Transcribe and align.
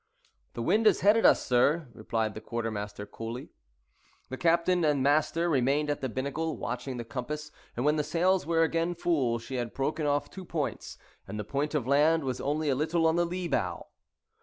"The 0.53 0.63
wind 0.63 0.87
has 0.87 1.01
headed 1.01 1.27
us, 1.27 1.45
sir," 1.45 1.87
replied 1.93 2.33
the 2.33 2.41
quartermaster, 2.41 3.05
coolly. 3.05 3.49
The 4.29 4.37
captain 4.37 4.83
and 4.83 5.03
master 5.03 5.47
remained 5.47 5.91
at 5.91 6.01
the 6.01 6.09
binnacle 6.09 6.57
watching 6.57 6.97
the 6.97 7.05
compass; 7.05 7.51
and 7.77 7.85
when 7.85 7.97
the 7.97 8.03
sails 8.03 8.43
were 8.47 8.63
again 8.63 8.95
full, 8.95 9.37
she 9.37 9.57
had 9.57 9.75
broken 9.75 10.07
off 10.07 10.31
two 10.31 10.43
points, 10.43 10.97
and 11.27 11.39
the 11.39 11.43
point 11.43 11.75
of 11.75 11.85
land 11.85 12.23
was 12.23 12.41
only 12.41 12.67
a 12.67 12.73
little 12.75 13.05
on 13.05 13.15
the 13.15 13.25
lee 13.25 13.47
bow. 13.47 13.89